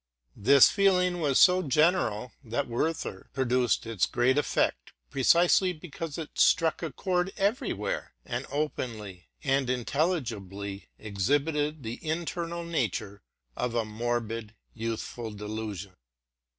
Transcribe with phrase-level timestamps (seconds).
[0.35, 6.39] This feeling was so general, that'' Werther" pro duced its great effect precisely because it
[6.39, 13.21] struck a chord ey erywhere, and openly and intelligibly exhibited the internal nature
[13.55, 15.93] of a morbid youthful delusion.